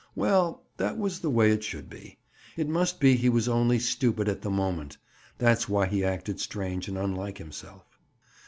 [0.15, 2.17] Well, that was the way it should be.
[2.57, 4.97] It must be he was only stupid at the moment.
[5.37, 7.85] That's why he acted strange and unlike himself.